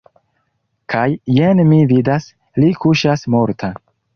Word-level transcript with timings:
Kaj 0.93 1.03
jen 1.35 1.61
mi 1.73 1.81
vidas– 1.93 2.27
li 2.65 2.73
kuŝas 2.87 3.29
morta! 3.37 3.71